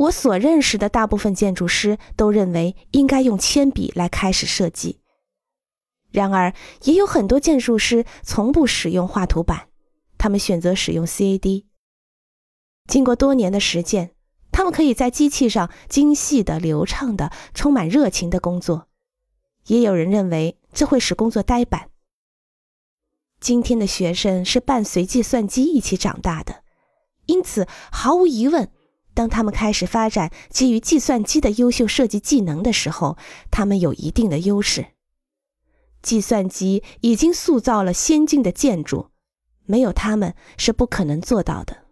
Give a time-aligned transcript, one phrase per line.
[0.00, 5.00] 我所认识的大部分建筑师都认为应该用铅笔来开始设计。
[6.10, 9.68] 然而，也有很多建筑师从不使用画图板，
[10.16, 11.66] 他们选择使用 CAD。
[12.88, 14.14] 经过多年的实践，
[14.50, 18.88] 他们可以在机器上精细的、流畅的、充满热情的工作。
[19.66, 21.90] 也有人认为这会使工作呆板。
[23.38, 26.64] 今天的学生是伴随计算机一起长大的，
[27.26, 28.72] 因此毫无疑问，
[29.20, 33.18] 当他们开始发展基于计算机的优秀设计技能的时候，
[33.50, 34.86] 他们有一定的优势。
[36.00, 39.10] 计算机已经塑造了先进的建筑，
[39.66, 41.84] 没有他们是不可能做到的。